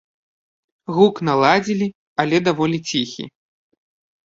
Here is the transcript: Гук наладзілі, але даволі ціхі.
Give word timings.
Гук 0.95 1.15
наладзілі, 1.27 1.87
але 2.25 2.37
даволі 2.49 2.83
ціхі. 2.91 3.31